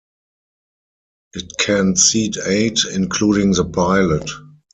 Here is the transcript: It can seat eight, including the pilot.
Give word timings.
It 1.33 1.57
can 1.59 1.95
seat 1.95 2.37
eight, 2.43 2.79
including 2.91 3.51
the 3.51 3.65
pilot. 3.65 4.31